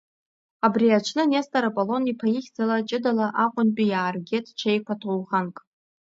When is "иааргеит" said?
3.89-4.45